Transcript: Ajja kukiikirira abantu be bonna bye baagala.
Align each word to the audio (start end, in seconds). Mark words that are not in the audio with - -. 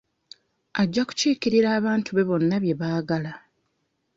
Ajja 0.81 1.03
kukiikirira 1.07 1.69
abantu 1.79 2.09
be 2.13 2.23
bonna 2.29 2.55
bye 2.63 2.73
baagala. 2.81 3.33